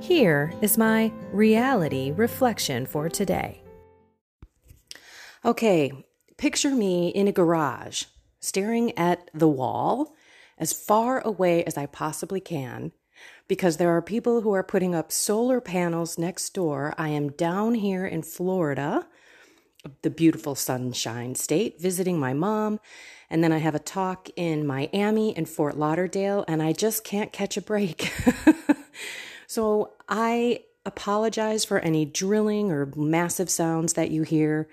[0.00, 3.62] Here is my reality reflection for today.
[5.44, 5.92] Okay,
[6.36, 8.04] picture me in a garage,
[8.38, 10.14] staring at the wall
[10.58, 12.92] as far away as I possibly can
[13.48, 16.94] because there are people who are putting up solar panels next door.
[16.98, 19.06] I am down here in Florida,
[20.02, 22.80] the beautiful sunshine state, visiting my mom.
[23.30, 27.32] And then I have a talk in Miami and Fort Lauderdale, and I just can't
[27.32, 28.12] catch a break.
[29.46, 34.68] So I apologize for any drilling or massive sounds that you hear.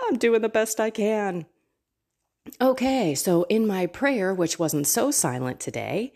[0.00, 1.46] I'm doing the best I can.
[2.60, 6.14] Okay, so in my prayer, which wasn't so silent today,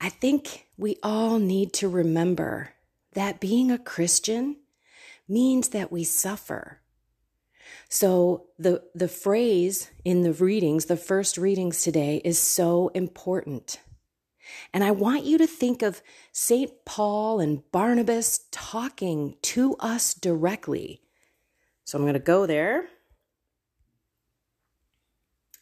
[0.00, 2.70] I think we all need to remember
[3.12, 4.56] that being a Christian
[5.28, 6.80] means that we suffer.
[7.88, 13.78] So the the phrase in the readings, the first readings today is so important.
[14.72, 16.70] And I want you to think of St.
[16.84, 21.02] Paul and Barnabas talking to us directly.
[21.84, 22.88] So I'm going to go there.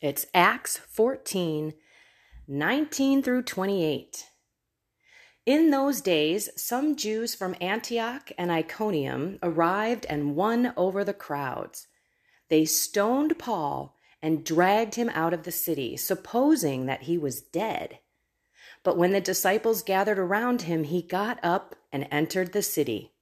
[0.00, 1.74] It's Acts 14
[2.50, 4.24] 19 through 28.
[5.44, 11.86] In those days, some Jews from Antioch and Iconium arrived and won over the crowds.
[12.48, 17.98] They stoned Paul and dragged him out of the city, supposing that he was dead.
[18.82, 23.12] But when the disciples gathered around him, he got up and entered the city.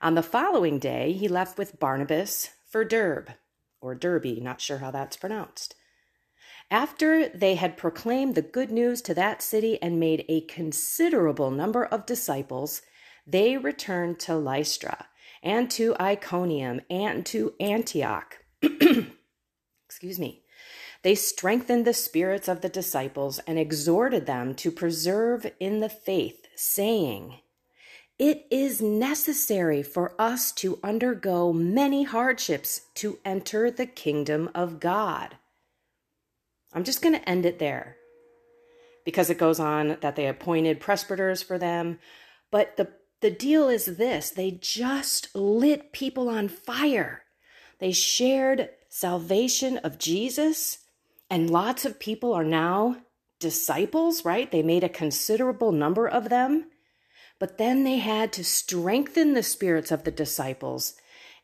[0.00, 3.28] On the following day, he left with Barnabas for Derb,
[3.80, 5.74] or Derby, not sure how that's pronounced.
[6.70, 11.84] After they had proclaimed the good news to that city and made a considerable number
[11.84, 12.82] of disciples,
[13.26, 15.06] they returned to Lystra
[15.42, 18.38] and to Iconium and to Antioch.
[19.86, 20.43] Excuse me.
[21.04, 26.46] They strengthened the spirits of the disciples and exhorted them to persevere in the faith,
[26.56, 27.40] saying,
[28.18, 35.36] It is necessary for us to undergo many hardships to enter the kingdom of God.
[36.72, 37.96] I'm just going to end it there
[39.04, 41.98] because it goes on that they appointed presbyters for them.
[42.50, 42.88] But the,
[43.20, 47.24] the deal is this they just lit people on fire.
[47.78, 50.78] They shared salvation of Jesus
[51.34, 52.96] and lots of people are now
[53.40, 54.52] disciples, right?
[54.52, 56.66] They made a considerable number of them.
[57.40, 60.94] But then they had to strengthen the spirits of the disciples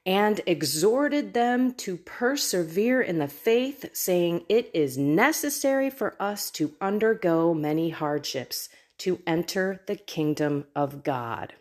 [0.06, 6.72] and exhorted them to persevere in the faith, saying, It is necessary for us to
[6.80, 8.68] undergo many hardships
[8.98, 11.54] to enter the kingdom of God.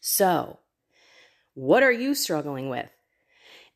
[0.00, 0.60] So,
[1.54, 2.90] what are you struggling with?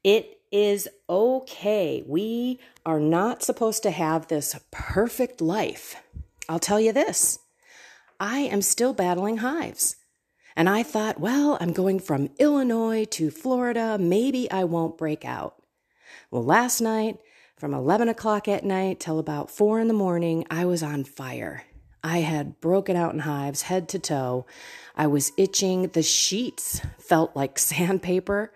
[0.04, 2.02] It is okay.
[2.06, 5.96] We are not supposed to have this perfect life.
[6.48, 7.40] I'll tell you this
[8.18, 9.96] I am still battling hives.
[10.56, 13.98] And I thought, well, I'm going from Illinois to Florida.
[14.00, 15.62] Maybe I won't break out.
[16.30, 17.18] Well, last night,
[17.58, 21.64] from 11 o'clock at night till about 4 in the morning, I was on fire.
[22.02, 24.46] I had broken out in hives head to toe.
[24.96, 25.88] I was itching.
[25.88, 28.54] The sheets felt like sandpaper.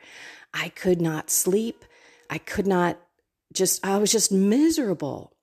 [0.54, 1.84] I could not sleep.
[2.30, 2.98] I could not
[3.52, 5.36] just, I was just miserable.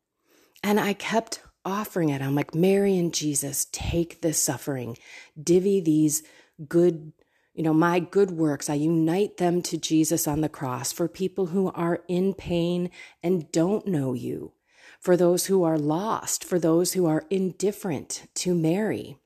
[0.63, 2.21] And I kept offering it.
[2.21, 4.97] I'm like, Mary and Jesus, take this suffering,
[5.41, 6.23] divvy these
[6.67, 7.11] good,
[7.53, 8.69] you know, my good works.
[8.69, 12.89] I unite them to Jesus on the cross for people who are in pain
[13.21, 14.53] and don't know you,
[15.01, 19.17] for those who are lost, for those who are indifferent to Mary.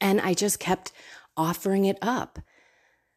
[0.00, 0.90] And I just kept
[1.36, 2.40] offering it up.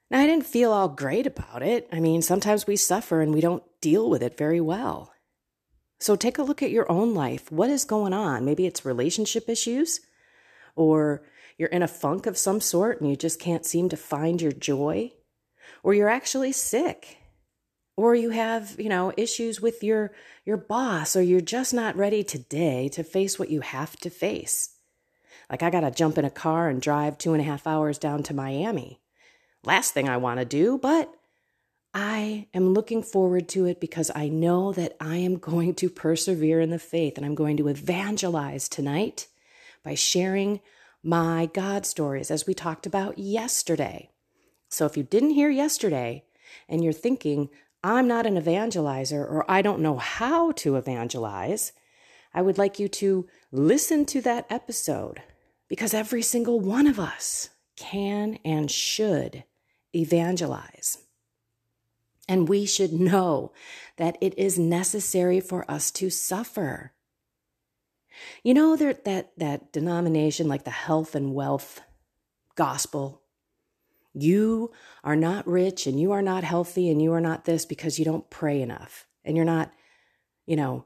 [0.09, 1.88] Now, I didn't feel all great about it.
[1.91, 5.13] I mean, sometimes we suffer and we don't deal with it very well.
[6.00, 7.51] So take a look at your own life.
[7.51, 8.45] What is going on?
[8.45, 10.01] Maybe it's relationship issues,
[10.75, 11.23] or
[11.57, 14.51] you're in a funk of some sort and you just can't seem to find your
[14.51, 15.13] joy,
[15.81, 17.17] or you're actually sick
[17.95, 20.11] or you have, you know, issues with your
[20.45, 24.77] your boss or you're just not ready today to face what you have to face.
[25.50, 28.23] Like I gotta jump in a car and drive two and a half hours down
[28.23, 29.00] to Miami.
[29.65, 31.13] Last thing I want to do, but
[31.94, 36.60] I am looking forward to it because I know that I am going to persevere
[36.60, 39.27] in the faith and I'm going to evangelize tonight
[39.83, 40.60] by sharing
[41.04, 44.10] my God stories as we talked about yesterday.
[44.69, 46.24] So if you didn't hear yesterday
[46.68, 47.50] and you're thinking,
[47.83, 51.74] I'm not an evangelizer or I don't know how to evangelize,
[52.33, 55.21] I would like you to listen to that episode
[55.69, 59.44] because every single one of us can and should
[59.95, 60.98] evangelize.
[62.28, 63.51] And we should know
[63.98, 66.94] that it is necessary for us to suffer.
[68.44, 71.81] You know that that that denomination like the health and wealth
[72.56, 73.22] gospel.
[74.13, 74.72] You
[75.04, 78.06] are not rich and you are not healthy and you are not this because you
[78.06, 79.74] don't pray enough and you're not,
[80.46, 80.86] you know,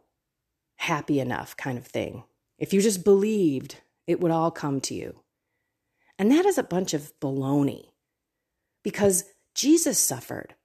[0.78, 2.24] happy enough kind of thing.
[2.58, 5.20] If you just believed, it would all come to you.
[6.18, 7.90] And that is a bunch of baloney
[8.84, 10.56] because Jesus suffered.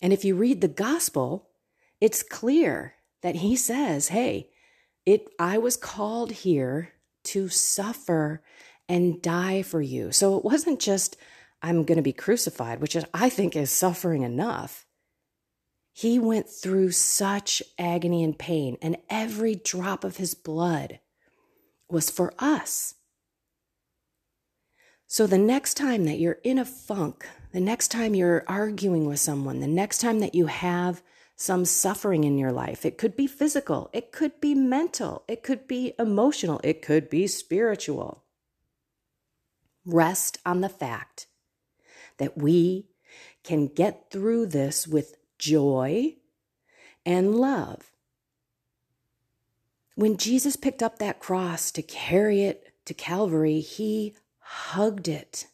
[0.00, 1.50] And if you read the gospel,
[2.00, 4.50] it's clear that he says, "Hey,
[5.06, 6.92] it I was called here
[7.24, 8.42] to suffer
[8.88, 11.16] and die for you." So it wasn't just
[11.62, 14.84] I'm going to be crucified, which I think is suffering enough.
[15.92, 20.98] He went through such agony and pain, and every drop of his blood
[21.88, 22.94] was for us.
[25.06, 29.20] So the next time that you're in a funk, the next time you're arguing with
[29.20, 31.02] someone, the next time that you have
[31.36, 35.66] some suffering in your life, it could be physical, it could be mental, it could
[35.66, 38.24] be emotional, it could be spiritual.
[39.84, 41.26] Rest on the fact
[42.18, 42.86] that we
[43.42, 46.16] can get through this with joy
[47.04, 47.90] and love.
[49.94, 55.48] When Jesus picked up that cross to carry it to Calvary, he hugged it.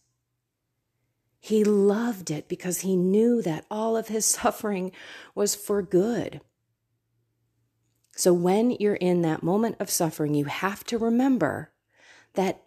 [1.41, 4.93] He loved it because he knew that all of his suffering
[5.35, 6.41] was for good.
[8.17, 11.71] So when you're in that moment of suffering, you have to remember
[12.35, 12.63] that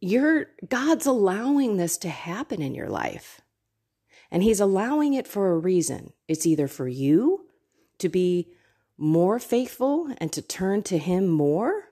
[0.00, 3.40] you're God's allowing this to happen in your life.
[4.30, 6.12] And he's allowing it for a reason.
[6.28, 7.46] It's either for you
[7.98, 8.48] to be
[8.98, 11.90] more faithful and to turn to him more,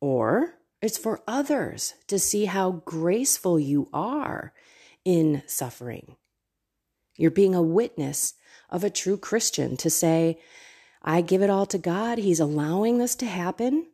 [0.00, 4.52] or it's for others to see how graceful you are
[5.04, 6.16] in suffering.
[7.16, 8.34] You're being a witness
[8.70, 10.38] of a true Christian to say,
[11.02, 12.18] I give it all to God.
[12.18, 13.86] He's allowing this to happen.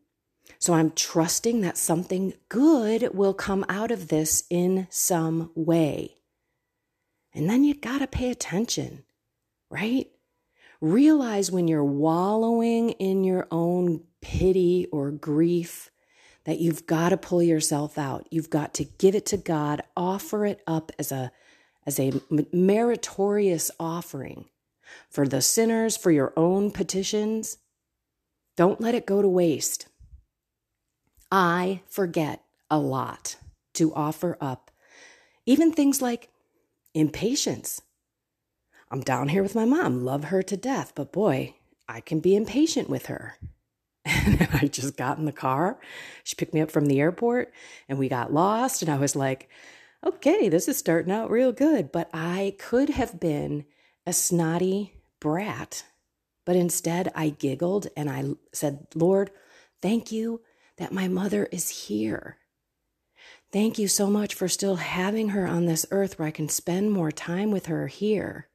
[0.58, 6.16] So I'm trusting that something good will come out of this in some way.
[7.34, 9.04] And then you got to pay attention,
[9.70, 10.08] right?
[10.80, 15.90] Realize when you're wallowing in your own pity or grief
[16.50, 18.26] that you've got to pull yourself out.
[18.32, 21.30] You've got to give it to God, offer it up as a
[21.86, 22.12] as a
[22.52, 24.46] meritorious offering
[25.08, 27.58] for the sinners, for your own petitions.
[28.56, 29.86] Don't let it go to waste.
[31.30, 33.36] I forget a lot
[33.74, 34.72] to offer up,
[35.46, 36.30] even things like
[36.94, 37.80] impatience.
[38.90, 41.54] I'm down here with my mom, love her to death, but boy,
[41.88, 43.36] I can be impatient with her.
[44.26, 45.78] And I just got in the car.
[46.24, 47.52] She picked me up from the airport
[47.88, 48.82] and we got lost.
[48.82, 49.48] And I was like,
[50.04, 51.92] okay, this is starting out real good.
[51.92, 53.64] But I could have been
[54.06, 55.84] a snotty brat.
[56.44, 59.30] But instead, I giggled and I said, Lord,
[59.82, 60.40] thank you
[60.78, 62.38] that my mother is here.
[63.52, 66.92] Thank you so much for still having her on this earth where I can spend
[66.92, 68.48] more time with her here.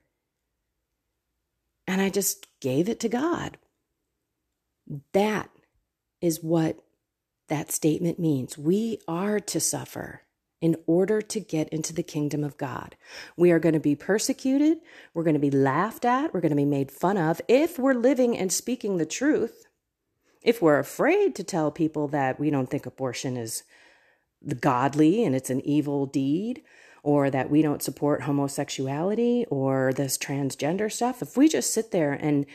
[1.88, 3.58] And I just gave it to God.
[5.14, 5.50] That
[6.22, 6.80] is what
[7.48, 8.58] that statement means.
[8.58, 10.22] We are to suffer
[10.62, 12.96] in order to get into the kingdom of God.
[13.38, 14.80] We are going to be persecuted.
[15.14, 16.34] We're going to be laughed at.
[16.34, 19.68] We're going to be made fun of if we're living and speaking the truth.
[20.42, 23.64] If we're afraid to tell people that we don't think abortion is
[24.62, 26.64] godly and it's an evil deed,
[27.04, 32.14] or that we don't support homosexuality or this transgender stuff, if we just sit there
[32.14, 32.48] and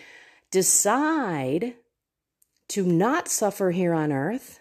[0.50, 1.74] decide
[2.70, 4.60] to not suffer here on earth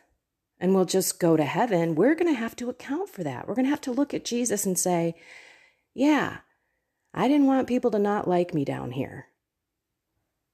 [0.60, 3.48] and we'll just go to heaven, we're going to have to account for that.
[3.48, 5.16] We're going to have to look at Jesus and say,
[5.94, 6.40] yeah,
[7.14, 9.28] I didn't want people to not like me down here.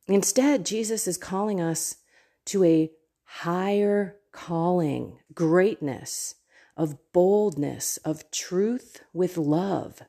[0.07, 1.97] Instead, Jesus is calling us
[2.45, 2.91] to a
[3.23, 6.35] higher calling, greatness,
[6.77, 10.01] of boldness, of truth with love.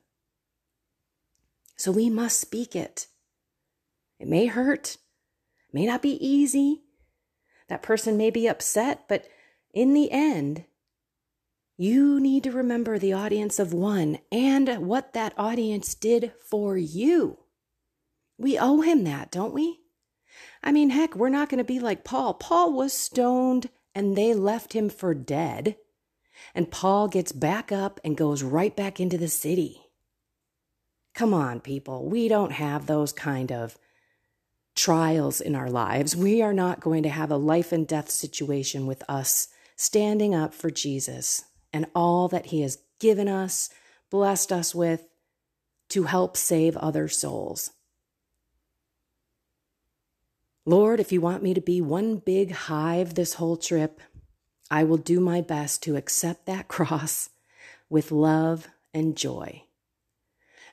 [1.77, 3.07] So we must speak it.
[4.19, 4.97] It may hurt,
[5.73, 6.83] may not be easy.
[7.69, 9.27] That person may be upset, but
[9.73, 10.65] in the end,
[11.77, 17.39] you need to remember the audience of one and what that audience did for you.
[18.39, 19.81] We owe him that, don't we?
[20.63, 22.35] I mean, heck, we're not going to be like Paul.
[22.35, 25.77] Paul was stoned and they left him for dead.
[26.55, 29.83] And Paul gets back up and goes right back into the city.
[31.15, 32.07] Come on, people.
[32.09, 33.79] We don't have those kind of
[34.77, 36.15] trials in our lives.
[36.15, 40.55] We are not going to have a life and death situation with us standing up
[40.55, 43.71] for Jesus and all that he has given us,
[44.11, 45.09] blessed us with
[45.89, 47.71] to help save other souls.
[50.65, 54.01] Lord, if you want me to be one big hive this whole trip,
[54.71, 57.31] I will do my best to accept that cross
[57.89, 59.66] with love and joy.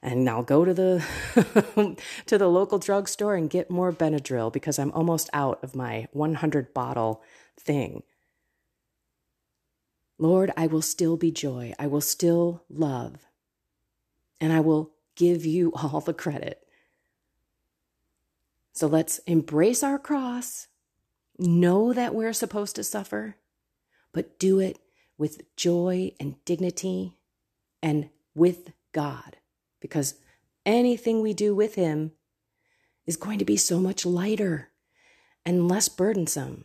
[0.04, 4.92] And I'll go to the to the local drugstore and get more Benadryl because I'm
[4.92, 7.24] almost out of my 100 bottle
[7.58, 8.04] thing.
[10.20, 11.74] Lord, I will still be joy.
[11.80, 13.16] I will still love.
[14.42, 16.64] And I will give you all the credit
[18.74, 20.68] so let's embrace our cross,
[21.38, 23.36] know that we're supposed to suffer,
[24.12, 24.80] but do it
[25.16, 27.18] with joy and dignity
[27.84, 29.38] and with God,
[29.84, 30.16] because
[30.66, 32.14] anything we do with Him
[33.06, 34.70] is going to be so much lighter
[35.46, 36.64] and less burdensome.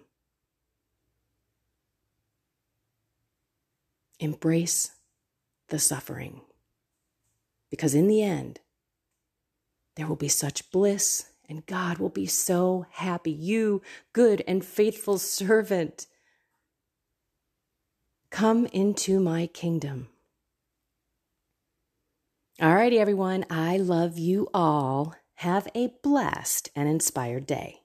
[4.21, 4.93] Embrace
[5.67, 6.43] the suffering,
[7.71, 8.61] because in the end,
[9.97, 13.33] there will be such bliss and God will be so happy.
[13.33, 13.83] You,
[14.13, 16.07] good and faithful servant,
[18.31, 20.09] come into my kingdom.
[22.61, 23.45] All righty, everyone.
[23.49, 25.15] I love you all.
[25.37, 27.83] Have a blessed and inspired day.